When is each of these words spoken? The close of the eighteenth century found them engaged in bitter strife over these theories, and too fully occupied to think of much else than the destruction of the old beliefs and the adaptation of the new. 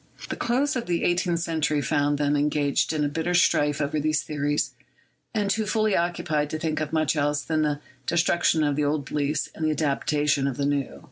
The 0.29 0.35
close 0.35 0.75
of 0.75 0.87
the 0.87 1.03
eighteenth 1.03 1.41
century 1.41 1.79
found 1.79 2.17
them 2.17 2.35
engaged 2.35 2.91
in 2.91 3.07
bitter 3.11 3.35
strife 3.35 3.79
over 3.79 3.99
these 3.99 4.23
theories, 4.23 4.71
and 5.31 5.47
too 5.47 5.67
fully 5.67 5.95
occupied 5.95 6.49
to 6.49 6.57
think 6.57 6.81
of 6.81 6.91
much 6.91 7.15
else 7.15 7.43
than 7.43 7.61
the 7.61 7.81
destruction 8.07 8.63
of 8.63 8.75
the 8.75 8.83
old 8.83 9.05
beliefs 9.05 9.49
and 9.53 9.63
the 9.63 9.69
adaptation 9.69 10.47
of 10.47 10.57
the 10.57 10.65
new. 10.65 10.99